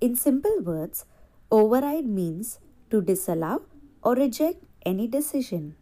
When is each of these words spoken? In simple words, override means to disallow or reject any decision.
In 0.00 0.14
simple 0.16 0.60
words, 0.60 1.04
override 1.50 2.06
means 2.06 2.58
to 2.90 3.00
disallow 3.00 3.62
or 4.02 4.14
reject 4.14 4.62
any 4.86 5.06
decision. 5.08 5.74